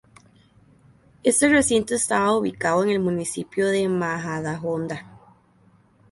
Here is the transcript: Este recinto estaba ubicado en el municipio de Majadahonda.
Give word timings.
Este 1.21 1.47
recinto 1.47 1.93
estaba 1.93 2.35
ubicado 2.35 2.81
en 2.83 2.89
el 2.89 2.99
municipio 2.99 3.67
de 3.67 3.87
Majadahonda. 3.87 5.05